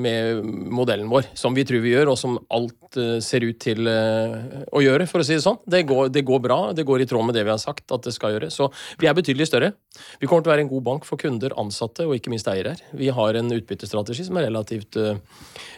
med 0.02 0.42
modellen 0.74 1.10
vår, 1.12 1.30
som 1.38 1.54
vi 1.54 1.64
tror 1.68 1.84
vi 1.84 1.92
gjør, 1.94 2.10
og 2.12 2.18
som 2.18 2.38
alt 2.50 2.74
ser 3.22 3.44
ut 3.44 3.58
til 3.60 3.84
å 3.84 4.80
gjøre, 4.80 5.06
for 5.10 5.20
å 5.20 5.26
si 5.26 5.36
det 5.36 5.44
sånn, 5.44 5.58
det 5.68 5.82
går, 5.86 6.08
det 6.10 6.24
går 6.26 6.40
bra, 6.42 6.58
det 6.74 6.86
går 6.88 7.04
i 7.04 7.06
tråd 7.10 7.26
med 7.28 7.36
det 7.36 7.44
vi 7.44 7.52
har 7.52 7.60
sagt 7.60 7.92
at 7.92 8.06
det 8.06 8.14
skal 8.16 8.34
gjøre. 8.34 8.48
Så 8.50 8.70
vi 8.98 9.10
er 9.10 9.16
betydelig 9.16 9.50
større. 9.50 9.74
Vi 10.18 10.26
kommer 10.30 10.42
til 10.42 10.50
å 10.50 10.54
være 10.54 10.64
en 10.64 10.72
god 10.72 10.86
bank 10.86 11.06
for 11.06 11.20
kunder, 11.20 11.52
ansatte 11.60 12.06
og 12.08 12.16
ikke 12.16 12.32
minst 12.32 12.48
eiere. 12.48 12.74
Vi 12.96 13.12
har 13.12 13.38
en 13.38 13.52
utbyttestrategi 13.58 14.24
som 14.26 14.40
er 14.40 14.48
relativt 14.48 14.96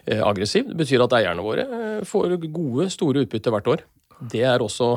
aggressiv. 0.07 0.71
Det 0.71 0.79
betyr 0.79 1.03
at 1.05 1.19
eierne 1.19 1.45
våre 1.45 1.67
får 2.07 2.39
gode, 2.47 2.87
store 2.95 3.10
store 3.11 3.27
utbytte 3.27 3.53
hvert 3.53 3.75
år. 3.75 3.83
Det 4.21 4.43
er 4.45 4.63
også 4.63 4.93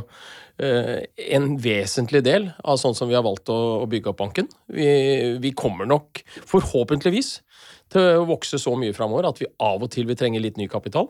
eh, 0.62 1.08
en 1.38 1.54
vesentlig 1.64 2.24
del 2.26 2.50
av 2.60 2.80
sånn 2.82 2.96
som 2.98 3.10
vi 3.10 3.18
har 3.18 3.26
valgt 3.26 3.52
å, 3.54 3.88
bygge 3.90 4.12
opp 4.12 4.20
banken. 4.20 4.50
Vi, 4.68 4.88
vi, 5.42 5.54
kommer 5.56 5.90
nok, 5.90 6.24
forhåpentligvis, 6.50 7.38
til 7.94 8.24
å 8.24 8.30
vokse 8.30 8.60
så 8.60 8.76
mye 8.80 8.96
framover 8.96 9.30
at 9.30 9.42
vi 9.42 9.50
av 9.64 9.84
og 9.84 9.92
til 9.94 10.10
vil 10.10 10.20
trenge 10.20 10.42
litt 10.44 10.60
ny 10.60 10.68
kapital. 10.72 11.10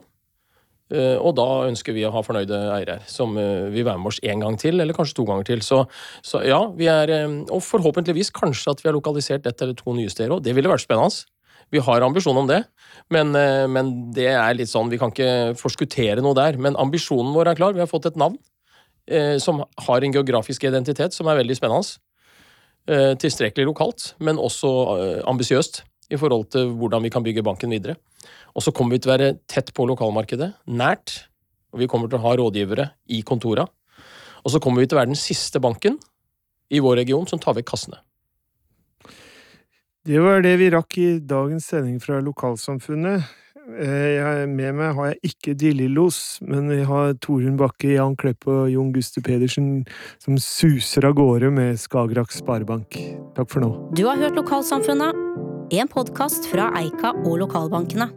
Eh, 0.92 1.16
og 1.16 1.34
da 1.38 1.48
ønsker 1.66 1.96
vi 1.96 2.04
å 2.06 2.12
ha 2.14 2.22
fornøyde 2.22 2.58
eiere 2.76 2.98
som 3.10 3.38
eh, 3.40 3.70
vil 3.72 3.86
være 3.88 3.98
med 4.02 4.12
oss 4.12 4.22
én 4.22 4.42
gang 4.44 4.58
til, 4.60 4.78
eller 4.78 4.96
kanskje 4.96 5.18
to 5.18 5.26
ganger 5.28 5.48
til. 5.48 5.64
Så, 5.64 5.82
så, 6.22 6.44
ja, 6.46 6.60
vi 6.76 6.90
er 6.92 7.14
Og 7.50 7.62
forhåpentligvis 7.64 8.30
kanskje 8.36 8.76
at 8.76 8.84
vi 8.84 8.92
har 8.92 8.98
lokalisert 8.98 9.46
ett 9.48 9.64
eller 9.64 9.74
to 9.78 9.96
nye 9.96 10.12
steder 10.12 10.36
òg. 10.36 10.44
Det 10.44 10.54
ville 10.54 10.70
vært 10.70 10.86
spennende. 10.86 11.24
Vi 11.72 11.82
har 11.82 12.04
ambisjon 12.04 12.36
om 12.36 12.48
det, 12.48 12.62
men, 13.12 13.32
men, 13.72 13.92
det 14.16 14.28
er 14.32 14.56
litt 14.56 14.70
sånn 14.70 14.90
Vi 14.92 14.98
kan 15.00 15.10
ikke 15.12 15.54
forskuttere 15.60 16.22
noe 16.24 16.36
der. 16.36 16.58
Men 16.60 16.76
ambisjonen 16.80 17.34
vår 17.34 17.52
er 17.52 17.58
klar. 17.58 17.74
Vi 17.76 17.82
har 17.82 17.90
fått 17.90 18.08
et 18.08 18.18
navn 18.20 18.38
eh, 19.10 19.36
som 19.42 19.62
har 19.86 20.04
en 20.04 20.14
geografisk 20.14 20.64
identitet 20.64 21.16
som 21.16 21.28
er 21.28 21.40
veldig 21.40 21.56
spennende. 21.58 22.00
Eh, 22.84 23.12
tilstrekkelig 23.16 23.64
lokalt, 23.70 24.10
men 24.20 24.40
også 24.40 24.70
eh, 24.94 25.20
ambisiøst 25.30 25.82
i 26.12 26.18
forhold 26.20 26.50
til 26.52 26.74
hvordan 26.76 27.04
vi 27.06 27.12
kan 27.12 27.24
bygge 27.24 27.44
banken 27.44 27.72
videre. 27.72 27.96
Og 28.54 28.62
så 28.62 28.72
kommer 28.76 28.94
vi 28.94 29.02
til 29.02 29.10
å 29.10 29.14
være 29.14 29.30
tett 29.50 29.72
på 29.74 29.86
lokalmarkedet, 29.88 30.50
nært. 30.68 31.22
Og 31.72 31.80
vi 31.80 31.88
kommer 31.90 32.10
til 32.10 32.20
å 32.20 32.26
ha 32.26 32.34
rådgivere 32.38 32.90
i 33.16 33.22
kontora. 33.26 33.64
Og 34.44 34.52
så 34.52 34.60
kommer 34.60 34.84
vi 34.84 34.90
til 34.90 34.98
å 34.98 35.00
være 35.00 35.14
den 35.14 35.18
siste 35.18 35.60
banken 35.64 35.96
i 36.70 36.82
vår 36.84 37.00
region 37.00 37.26
som 37.26 37.40
tar 37.40 37.56
vekk 37.56 37.72
kassene. 37.72 37.98
Det 40.04 40.20
var 40.20 40.42
det 40.44 40.58
vi 40.60 40.66
rakk 40.68 40.98
i 41.00 41.06
dagens 41.24 41.64
sending 41.70 41.96
fra 42.02 42.18
lokalsamfunnet. 42.20 43.24
Eh, 43.64 44.10
jeg, 44.18 44.48
med 44.52 44.76
meg 44.76 44.90
har 44.98 45.06
jeg 45.14 45.30
ikke 45.30 45.54
Dillilos, 45.56 46.18
men 46.44 46.68
vi 46.68 46.82
har 46.84 47.14
Torunn 47.24 47.56
Bakke, 47.56 47.94
Jan 47.94 48.12
Klepp 48.20 48.44
og 48.52 48.66
Jon 48.68 48.90
Guster 48.92 49.24
Pedersen 49.24 49.86
som 50.20 50.36
suser 50.36 51.08
av 51.08 51.16
gårde 51.16 51.48
med 51.56 51.80
Skagerrak 51.80 52.36
Sparebank. 52.36 52.98
Takk 53.38 53.48
for 53.48 53.64
nå. 53.64 53.70
Du 53.96 54.04
har 54.04 54.20
hørt 54.20 54.36
Lokalsamfunnet, 54.36 55.16
en 55.72 55.88
podkast 55.88 56.50
fra 56.52 56.68
Eika 56.82 57.14
og 57.24 57.40
lokalbankene. 57.46 58.10